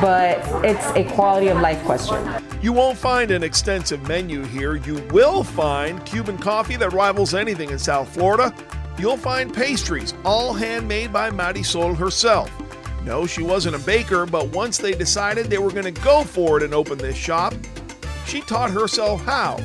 But 0.00 0.38
it's 0.64 0.86
a 0.96 1.04
quality 1.14 1.48
of 1.48 1.60
life 1.60 1.82
question. 1.84 2.18
You 2.62 2.72
won't 2.72 2.98
find 2.98 3.30
an 3.30 3.42
extensive 3.42 4.06
menu 4.06 4.44
here. 4.44 4.76
You 4.76 4.96
will 5.10 5.42
find 5.42 6.04
Cuban 6.04 6.38
coffee 6.38 6.76
that 6.76 6.92
rivals 6.92 7.34
anything 7.34 7.70
in 7.70 7.78
South 7.78 8.08
Florida. 8.12 8.54
You'll 8.98 9.16
find 9.16 9.52
pastries, 9.52 10.12
all 10.24 10.52
handmade 10.52 11.12
by 11.12 11.30
Marisol 11.30 11.96
herself. 11.96 12.50
No, 13.04 13.26
she 13.26 13.42
wasn't 13.42 13.76
a 13.76 13.78
baker, 13.78 14.26
but 14.26 14.48
once 14.48 14.76
they 14.76 14.92
decided 14.92 15.46
they 15.46 15.58
were 15.58 15.70
going 15.70 15.92
to 15.92 16.02
go 16.02 16.22
for 16.22 16.58
it 16.58 16.62
and 16.62 16.74
open 16.74 16.98
this 16.98 17.16
shop, 17.16 17.54
she 18.26 18.42
taught 18.42 18.70
herself 18.70 19.22
how 19.22 19.58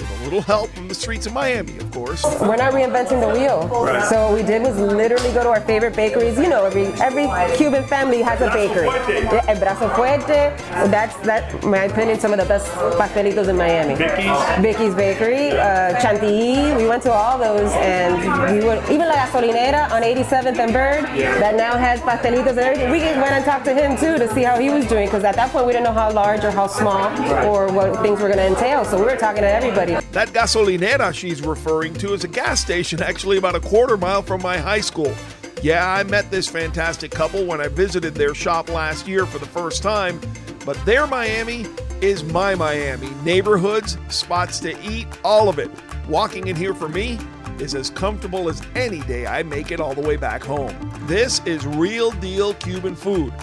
with 0.00 0.20
a 0.20 0.24
little 0.24 0.40
help 0.40 0.70
from 0.70 0.88
the 0.88 0.94
streets 0.94 1.26
of 1.26 1.32
Miami, 1.32 1.76
of 1.78 1.90
course. 1.90 2.24
We're 2.40 2.56
not 2.56 2.72
reinventing 2.72 3.20
the 3.20 3.28
wheel. 3.38 3.68
Right. 3.68 4.04
So 4.08 4.28
what 4.28 4.34
we 4.34 4.42
did 4.42 4.62
was 4.62 4.78
literally 4.78 5.32
go 5.32 5.42
to 5.42 5.50
our 5.50 5.60
favorite 5.60 5.94
bakeries. 5.94 6.38
You 6.38 6.48
know, 6.48 6.64
every 6.64 6.86
every 7.00 7.26
Cuban 7.56 7.84
family 7.86 8.22
has 8.22 8.40
a 8.40 8.50
bakery. 8.50 8.86
Yeah, 8.86 9.44
El 9.48 9.56
Brazo 9.56 9.92
Fuerte. 9.94 10.56
That's 10.90 11.16
that, 11.26 11.62
my 11.64 11.84
opinion, 11.84 12.18
some 12.18 12.32
of 12.32 12.38
the 12.38 12.46
best 12.46 12.70
pastelitos 12.98 13.48
in 13.48 13.56
Miami. 13.56 13.94
Vicky's. 13.94 14.60
Vicky's 14.60 14.94
Bakery, 14.94 15.50
uh, 15.52 15.98
Chantilly. 16.00 16.74
We 16.76 16.86
went 16.88 17.02
to 17.04 17.12
all 17.12 17.38
those, 17.38 17.70
and 17.72 18.16
we 18.52 18.64
would 18.66 18.82
even 18.90 19.08
La 19.08 19.14
Gasolinera 19.14 19.90
on 19.90 20.02
87th 20.02 20.58
and 20.58 20.72
Bird 20.72 21.04
that 21.40 21.56
now 21.56 21.76
has 21.76 22.00
pastelitos 22.00 22.50
and 22.50 22.58
everything. 22.60 22.90
We 22.90 23.00
went 23.00 23.32
and 23.32 23.44
talked 23.44 23.64
to 23.66 23.74
him 23.74 23.96
too 23.96 24.18
to 24.18 24.32
see 24.34 24.42
how 24.42 24.58
he 24.58 24.70
was 24.70 24.86
doing 24.86 25.06
because 25.06 25.24
at 25.24 25.36
that 25.36 25.50
point 25.52 25.66
we 25.66 25.72
didn't 25.72 25.84
know 25.84 25.92
how 25.92 26.10
large 26.12 26.44
or 26.44 26.50
how 26.50 26.66
small 26.66 27.08
or 27.46 27.68
what 27.72 28.00
things 28.02 28.20
were 28.20 28.28
going 28.28 28.38
to 28.38 28.46
entail. 28.46 28.84
So 28.84 28.98
we 28.98 29.04
were 29.04 29.16
talking 29.16 29.42
to 29.42 29.50
everybody. 29.50 29.89
That 30.12 30.28
gasolinera 30.28 31.12
she's 31.14 31.42
referring 31.42 31.94
to 31.94 32.12
is 32.12 32.24
a 32.24 32.28
gas 32.28 32.60
station 32.60 33.02
actually 33.02 33.38
about 33.38 33.54
a 33.54 33.60
quarter 33.60 33.96
mile 33.96 34.22
from 34.22 34.42
my 34.42 34.58
high 34.58 34.80
school. 34.80 35.14
Yeah, 35.62 35.92
I 35.92 36.02
met 36.04 36.30
this 36.30 36.48
fantastic 36.48 37.10
couple 37.10 37.44
when 37.44 37.60
I 37.60 37.68
visited 37.68 38.14
their 38.14 38.34
shop 38.34 38.68
last 38.70 39.06
year 39.06 39.26
for 39.26 39.38
the 39.38 39.46
first 39.46 39.82
time, 39.82 40.20
but 40.64 40.82
their 40.86 41.06
Miami 41.06 41.66
is 42.00 42.24
my 42.24 42.54
Miami. 42.54 43.10
Neighborhoods, 43.24 43.98
spots 44.08 44.58
to 44.60 44.80
eat, 44.82 45.06
all 45.22 45.48
of 45.48 45.58
it. 45.58 45.70
Walking 46.08 46.48
in 46.48 46.56
here 46.56 46.74
for 46.74 46.88
me 46.88 47.18
is 47.58 47.74
as 47.74 47.90
comfortable 47.90 48.48
as 48.48 48.62
any 48.74 49.00
day 49.00 49.26
I 49.26 49.42
make 49.42 49.70
it 49.70 49.80
all 49.80 49.94
the 49.94 50.00
way 50.00 50.16
back 50.16 50.42
home. 50.42 50.74
This 51.02 51.40
is 51.44 51.66
real 51.66 52.10
deal 52.12 52.54
Cuban 52.54 52.96
food, 52.96 53.34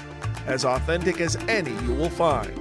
as 0.48 0.66
authentic 0.66 1.22
as 1.22 1.36
any 1.48 1.72
you 1.84 1.94
will 1.94 2.10
find. 2.10 2.56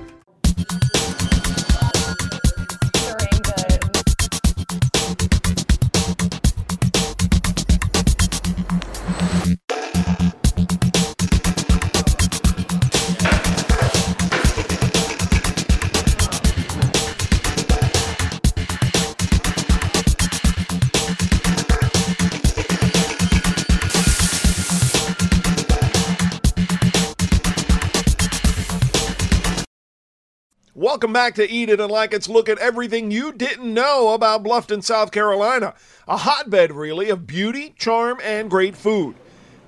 Welcome 31.07 31.13
back 31.13 31.37
to 31.37 31.49
Eat 31.49 31.69
It 31.69 31.79
and 31.79 31.89
Like 31.89 32.13
It's 32.13 32.29
look 32.29 32.49
at 32.49 32.59
everything 32.59 33.13
you 33.13 33.31
didn't 33.31 33.73
know 33.73 34.13
about 34.13 34.43
Bluffton, 34.43 34.83
South 34.83 35.13
Carolina. 35.13 35.77
A 36.09 36.17
hotbed, 36.17 36.73
really, 36.73 37.11
of 37.11 37.29
beauty, 37.29 37.77
charm, 37.79 38.19
and 38.25 38.51
great 38.51 38.75
food. 38.75 39.15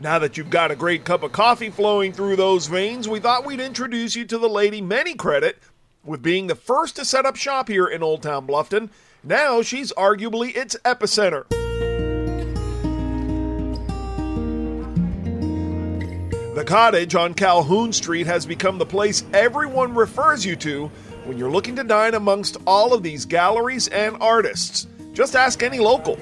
Now 0.01 0.19
that 0.19 0.37
you've 0.37 0.51
got 0.51 0.73
a 0.73 0.75
great 0.75 1.05
cup 1.05 1.23
of 1.23 1.31
coffee 1.31 1.71
flowing 1.71 2.13
through 2.13 2.35
those 2.35 2.67
veins, 2.67 3.09
we 3.09 3.21
thought 3.21 3.47
we'd 3.47 3.61
introduce 3.61 4.17
you 4.17 4.25
to 4.25 4.37
the 4.37 4.49
lady 4.49 4.81
many 4.81 5.15
credit 5.15 5.59
with 6.03 6.23
being 6.23 6.49
the 6.49 6.57
first 6.57 6.97
to 6.97 7.05
set 7.05 7.25
up 7.25 7.37
shop 7.37 7.69
here 7.69 7.87
in 7.87 8.03
Old 8.03 8.25
Town 8.25 8.45
Bluffton. 8.45 8.91
Now 9.23 9.63
she's 9.63 9.93
arguably 9.93 10.57
its 10.57 10.75
epicenter. 10.85 11.45
The 16.57 16.65
cottage 16.65 17.15
on 17.15 17.35
Calhoun 17.35 17.93
Street 17.93 18.27
has 18.27 18.45
become 18.45 18.79
the 18.79 18.85
place 18.85 19.23
everyone 19.33 19.95
refers 19.95 20.45
you 20.45 20.57
to 20.57 20.91
when 21.29 21.37
you're 21.37 21.51
looking 21.51 21.77
to 21.77 21.85
dine 21.85 22.15
amongst 22.15 22.57
all 22.67 22.95
of 22.95 23.03
these 23.03 23.27
galleries 23.27 23.87
and 23.89 24.17
artists. 24.19 24.87
Just 25.13 25.37
ask 25.37 25.63
any 25.63 25.79
local. 25.79 26.19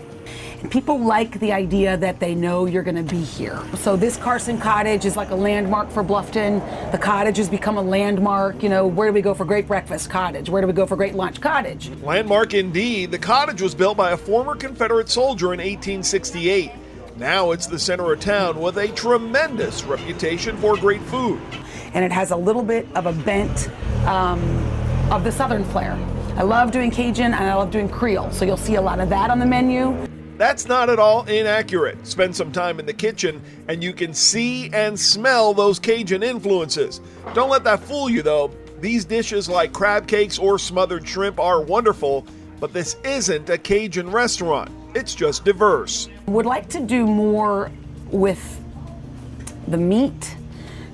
People 0.70 0.98
like 0.98 1.38
the 1.38 1.52
idea 1.52 1.96
that 1.98 2.18
they 2.18 2.34
know 2.34 2.66
you're 2.66 2.82
going 2.82 2.96
to 2.96 3.14
be 3.14 3.22
here. 3.22 3.62
So 3.76 3.94
this 3.94 4.16
Carson 4.16 4.58
Cottage 4.58 5.04
is 5.04 5.16
like 5.16 5.30
a 5.30 5.36
landmark 5.36 5.90
for 5.90 6.02
Bluffton. 6.02 6.60
The 6.90 6.98
cottage 6.98 7.36
has 7.36 7.48
become 7.48 7.76
a 7.76 7.82
landmark. 7.82 8.64
You 8.64 8.68
know, 8.68 8.84
where 8.84 9.08
do 9.08 9.14
we 9.14 9.20
go 9.22 9.32
for 9.32 9.44
great 9.44 9.68
breakfast? 9.68 10.10
Cottage. 10.10 10.50
Where 10.50 10.60
do 10.60 10.66
we 10.66 10.72
go 10.72 10.86
for 10.86 10.96
great 10.96 11.14
lunch? 11.14 11.40
Cottage. 11.40 11.88
Landmark 12.02 12.54
indeed. 12.54 13.12
The 13.12 13.18
cottage 13.18 13.62
was 13.62 13.76
built 13.76 13.96
by 13.96 14.10
a 14.10 14.16
former 14.16 14.56
Confederate 14.56 15.08
soldier 15.08 15.54
in 15.54 15.60
1868. 15.60 16.72
Now 17.16 17.52
it's 17.52 17.66
the 17.66 17.78
center 17.78 18.12
of 18.12 18.18
town 18.18 18.60
with 18.60 18.76
a 18.76 18.88
tremendous 18.88 19.84
reputation 19.84 20.56
for 20.56 20.76
great 20.76 21.02
food. 21.02 21.40
And 21.94 22.04
it 22.04 22.10
has 22.10 22.32
a 22.32 22.36
little 22.36 22.64
bit 22.64 22.88
of 22.96 23.06
a 23.06 23.12
bent 23.12 23.70
um, 24.06 24.65
of 25.10 25.22
the 25.22 25.30
Southern 25.30 25.64
flair. 25.64 25.92
I 26.36 26.42
love 26.42 26.72
doing 26.72 26.90
Cajun 26.90 27.26
and 27.26 27.36
I 27.36 27.54
love 27.54 27.70
doing 27.70 27.88
Creole, 27.88 28.30
so 28.32 28.44
you'll 28.44 28.56
see 28.56 28.74
a 28.74 28.80
lot 28.80 28.98
of 28.98 29.08
that 29.10 29.30
on 29.30 29.38
the 29.38 29.46
menu. 29.46 29.96
That's 30.36 30.66
not 30.66 30.90
at 30.90 30.98
all 30.98 31.24
inaccurate. 31.26 32.04
Spend 32.06 32.34
some 32.34 32.50
time 32.50 32.80
in 32.80 32.86
the 32.86 32.92
kitchen 32.92 33.40
and 33.68 33.82
you 33.82 33.92
can 33.92 34.12
see 34.12 34.68
and 34.72 34.98
smell 34.98 35.54
those 35.54 35.78
Cajun 35.78 36.22
influences. 36.22 37.00
Don't 37.34 37.48
let 37.48 37.62
that 37.64 37.80
fool 37.80 38.10
you 38.10 38.22
though. 38.22 38.50
These 38.80 39.04
dishes 39.04 39.48
like 39.48 39.72
crab 39.72 40.08
cakes 40.08 40.38
or 40.38 40.58
smothered 40.58 41.08
shrimp 41.08 41.38
are 41.38 41.62
wonderful, 41.62 42.26
but 42.58 42.72
this 42.72 42.96
isn't 43.04 43.48
a 43.48 43.56
Cajun 43.56 44.10
restaurant. 44.10 44.70
It's 44.94 45.14
just 45.14 45.44
diverse. 45.44 46.08
Would 46.26 46.46
like 46.46 46.68
to 46.70 46.80
do 46.80 47.06
more 47.06 47.70
with 48.10 48.60
the 49.68 49.78
meat 49.78 50.36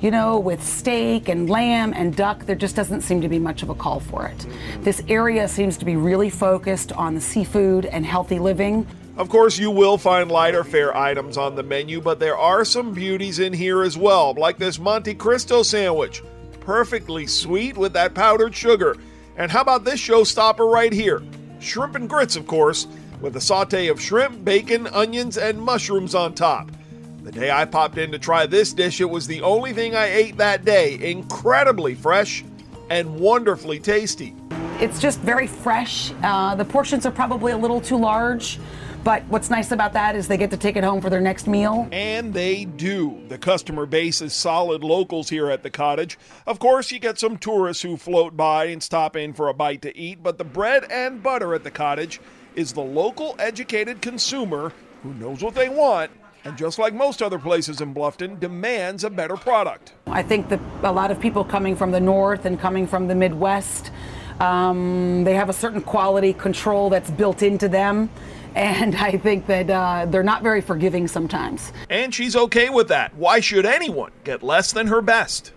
you 0.02 0.10
know, 0.10 0.36
with 0.36 0.62
steak 0.62 1.28
and 1.28 1.48
lamb 1.48 1.94
and 1.94 2.16
duck, 2.16 2.44
there 2.44 2.56
just 2.56 2.74
doesn't 2.74 3.02
seem 3.02 3.20
to 3.20 3.28
be 3.28 3.38
much 3.38 3.62
of 3.62 3.70
a 3.70 3.74
call 3.74 4.00
for 4.00 4.26
it. 4.26 4.46
This 4.80 5.00
area 5.08 5.46
seems 5.46 5.76
to 5.76 5.84
be 5.84 5.94
really 5.94 6.28
focused 6.28 6.90
on 6.92 7.14
the 7.14 7.20
seafood 7.20 7.86
and 7.86 8.04
healthy 8.04 8.40
living. 8.40 8.84
Of 9.16 9.28
course, 9.28 9.58
you 9.58 9.70
will 9.70 9.96
find 9.96 10.28
lighter 10.28 10.64
fare 10.64 10.96
items 10.96 11.36
on 11.36 11.54
the 11.54 11.62
menu, 11.62 12.00
but 12.00 12.18
there 12.18 12.36
are 12.36 12.64
some 12.64 12.92
beauties 12.92 13.38
in 13.38 13.52
here 13.52 13.82
as 13.82 13.96
well, 13.96 14.34
like 14.34 14.58
this 14.58 14.80
Monte 14.80 15.14
Cristo 15.14 15.62
sandwich. 15.62 16.20
Perfectly 16.58 17.28
sweet 17.28 17.76
with 17.76 17.92
that 17.92 18.12
powdered 18.12 18.56
sugar. 18.56 18.96
And 19.36 19.52
how 19.52 19.60
about 19.60 19.84
this 19.84 20.00
showstopper 20.00 20.70
right 20.70 20.92
here? 20.92 21.22
Shrimp 21.60 21.94
and 21.94 22.08
grits, 22.08 22.34
of 22.34 22.48
course, 22.48 22.88
with 23.20 23.36
a 23.36 23.40
saute 23.40 23.86
of 23.86 24.00
shrimp, 24.00 24.44
bacon, 24.44 24.88
onions, 24.88 25.38
and 25.38 25.62
mushrooms 25.62 26.16
on 26.16 26.34
top. 26.34 26.72
The 27.22 27.30
day 27.30 27.52
I 27.52 27.66
popped 27.66 27.98
in 27.98 28.10
to 28.10 28.18
try 28.18 28.46
this 28.46 28.72
dish, 28.72 29.00
it 29.00 29.08
was 29.08 29.28
the 29.28 29.42
only 29.42 29.72
thing 29.72 29.94
I 29.94 30.06
ate 30.06 30.38
that 30.38 30.64
day. 30.64 30.98
Incredibly 31.08 31.94
fresh 31.94 32.44
and 32.90 33.20
wonderfully 33.20 33.78
tasty. 33.78 34.34
It's 34.80 35.00
just 35.00 35.20
very 35.20 35.46
fresh. 35.46 36.12
Uh, 36.24 36.56
the 36.56 36.64
portions 36.64 37.06
are 37.06 37.12
probably 37.12 37.52
a 37.52 37.56
little 37.56 37.80
too 37.80 37.96
large. 37.96 38.58
But 39.04 39.22
what's 39.28 39.50
nice 39.50 39.70
about 39.70 39.92
that 39.92 40.16
is 40.16 40.26
they 40.26 40.36
get 40.36 40.50
to 40.50 40.56
take 40.56 40.74
it 40.74 40.82
home 40.82 41.00
for 41.00 41.10
their 41.10 41.20
next 41.20 41.46
meal. 41.46 41.88
And 41.92 42.34
they 42.34 42.64
do. 42.64 43.20
The 43.28 43.38
customer 43.38 43.86
base 43.86 44.20
is 44.20 44.32
solid 44.32 44.82
locals 44.82 45.28
here 45.28 45.48
at 45.48 45.62
the 45.62 45.70
cottage. 45.70 46.18
Of 46.46 46.58
course, 46.58 46.90
you 46.90 46.98
get 46.98 47.20
some 47.20 47.38
tourists 47.38 47.82
who 47.84 47.96
float 47.96 48.36
by 48.36 48.66
and 48.66 48.82
stop 48.82 49.14
in 49.14 49.32
for 49.32 49.48
a 49.48 49.54
bite 49.54 49.82
to 49.82 49.96
eat, 49.96 50.24
but 50.24 50.38
the 50.38 50.44
bread 50.44 50.90
and 50.90 51.22
butter 51.22 51.54
at 51.54 51.62
the 51.62 51.70
cottage 51.70 52.20
is 52.56 52.72
the 52.72 52.82
local 52.82 53.36
educated 53.38 54.02
consumer 54.02 54.72
who 55.04 55.14
knows 55.14 55.42
what 55.42 55.54
they 55.54 55.68
want 55.68 56.10
and 56.44 56.56
just 56.56 56.78
like 56.78 56.94
most 56.94 57.22
other 57.22 57.38
places 57.38 57.80
in 57.80 57.94
Bluffton, 57.94 58.38
demands 58.38 59.04
a 59.04 59.10
better 59.10 59.36
product. 59.36 59.92
I 60.06 60.22
think 60.22 60.48
that 60.48 60.60
a 60.82 60.92
lot 60.92 61.10
of 61.10 61.20
people 61.20 61.44
coming 61.44 61.76
from 61.76 61.90
the 61.90 62.00
north 62.00 62.44
and 62.44 62.58
coming 62.58 62.86
from 62.86 63.08
the 63.08 63.14
Midwest, 63.14 63.90
um, 64.40 65.24
they 65.24 65.34
have 65.34 65.48
a 65.48 65.52
certain 65.52 65.80
quality 65.80 66.32
control 66.32 66.90
that's 66.90 67.10
built 67.10 67.42
into 67.42 67.68
them. 67.68 68.10
And 68.54 68.94
I 68.96 69.16
think 69.16 69.46
that 69.46 69.70
uh, 69.70 70.04
they're 70.10 70.22
not 70.22 70.42
very 70.42 70.60
forgiving 70.60 71.08
sometimes. 71.08 71.72
And 71.88 72.14
she's 72.14 72.36
okay 72.36 72.68
with 72.68 72.88
that. 72.88 73.14
Why 73.14 73.40
should 73.40 73.64
anyone 73.64 74.12
get 74.24 74.42
less 74.42 74.72
than 74.72 74.88
her 74.88 75.00
best? 75.00 75.52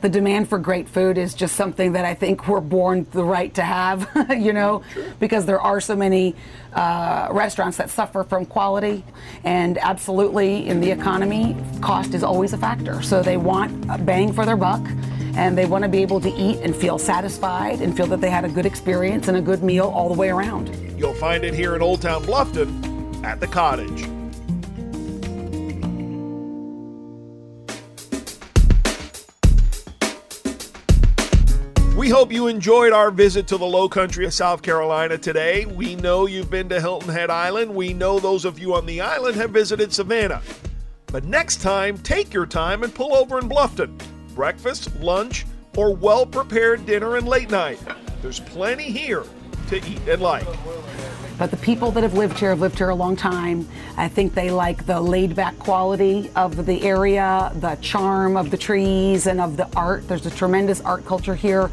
The 0.00 0.08
demand 0.08 0.48
for 0.48 0.58
great 0.58 0.88
food 0.88 1.18
is 1.18 1.34
just 1.34 1.56
something 1.56 1.92
that 1.92 2.04
I 2.04 2.14
think 2.14 2.48
we're 2.48 2.60
born 2.60 3.06
the 3.12 3.24
right 3.24 3.52
to 3.54 3.62
have, 3.62 4.08
you 4.36 4.52
know, 4.52 4.82
because 5.18 5.46
there 5.46 5.60
are 5.60 5.80
so 5.80 5.96
many 5.96 6.34
uh, 6.74 7.28
restaurants 7.30 7.76
that 7.78 7.90
suffer 7.90 8.24
from 8.24 8.46
quality. 8.46 9.04
And 9.44 9.78
absolutely, 9.78 10.66
in 10.68 10.80
the 10.80 10.90
economy, 10.90 11.56
cost 11.80 12.14
is 12.14 12.22
always 12.22 12.52
a 12.52 12.58
factor. 12.58 13.02
So 13.02 13.22
they 13.22 13.36
want 13.36 13.86
a 13.90 13.98
bang 13.98 14.32
for 14.32 14.44
their 14.44 14.56
buck 14.56 14.86
and 15.36 15.56
they 15.56 15.66
want 15.66 15.82
to 15.82 15.88
be 15.88 16.02
able 16.02 16.20
to 16.20 16.30
eat 16.30 16.58
and 16.62 16.74
feel 16.74 16.98
satisfied 16.98 17.80
and 17.80 17.96
feel 17.96 18.06
that 18.06 18.20
they 18.20 18.30
had 18.30 18.44
a 18.44 18.48
good 18.48 18.66
experience 18.66 19.28
and 19.28 19.36
a 19.36 19.42
good 19.42 19.62
meal 19.62 19.88
all 19.88 20.08
the 20.08 20.18
way 20.18 20.30
around. 20.30 20.74
You'll 20.98 21.14
find 21.14 21.44
it 21.44 21.54
here 21.54 21.76
in 21.76 21.82
Old 21.82 22.00
Town 22.00 22.22
Bluffton 22.24 23.22
at 23.22 23.40
the 23.40 23.46
cottage. 23.46 24.15
We 32.06 32.12
hope 32.12 32.30
you 32.30 32.46
enjoyed 32.46 32.92
our 32.92 33.10
visit 33.10 33.48
to 33.48 33.58
the 33.58 33.66
low 33.66 33.88
country 33.88 34.26
of 34.26 34.32
South 34.32 34.62
Carolina 34.62 35.18
today. 35.18 35.64
We 35.64 35.96
know 35.96 36.26
you've 36.26 36.48
been 36.48 36.68
to 36.68 36.80
Hilton 36.80 37.08
Head 37.08 37.30
Island. 37.30 37.74
We 37.74 37.92
know 37.92 38.20
those 38.20 38.44
of 38.44 38.60
you 38.60 38.76
on 38.76 38.86
the 38.86 39.00
island 39.00 39.34
have 39.34 39.50
visited 39.50 39.92
Savannah. 39.92 40.40
But 41.08 41.24
next 41.24 41.60
time, 41.60 41.98
take 41.98 42.32
your 42.32 42.46
time 42.46 42.84
and 42.84 42.94
pull 42.94 43.12
over 43.12 43.40
in 43.40 43.48
Bluffton. 43.48 43.98
Breakfast, 44.36 44.94
lunch, 45.00 45.46
or 45.76 45.96
well 45.96 46.24
prepared 46.24 46.86
dinner 46.86 47.16
and 47.16 47.26
late 47.26 47.50
night. 47.50 47.80
There's 48.22 48.38
plenty 48.38 48.84
here 48.84 49.24
to 49.66 49.76
eat 49.78 50.06
and 50.06 50.22
like. 50.22 50.46
But 51.38 51.50
the 51.50 51.56
people 51.56 51.90
that 51.90 52.04
have 52.04 52.14
lived 52.14 52.38
here 52.38 52.50
have 52.50 52.60
lived 52.60 52.78
here 52.78 52.90
a 52.90 52.94
long 52.94 53.16
time. 53.16 53.68
I 53.96 54.08
think 54.08 54.32
they 54.32 54.50
like 54.50 54.86
the 54.86 55.00
laid 55.00 55.34
back 55.34 55.58
quality 55.58 56.30
of 56.36 56.66
the 56.66 56.82
area, 56.82 57.50
the 57.56 57.74
charm 57.82 58.36
of 58.36 58.52
the 58.52 58.56
trees, 58.56 59.26
and 59.26 59.40
of 59.40 59.56
the 59.56 59.68
art. 59.76 60.06
There's 60.06 60.24
a 60.24 60.30
tremendous 60.30 60.80
art 60.82 61.04
culture 61.04 61.34
here. 61.34 61.68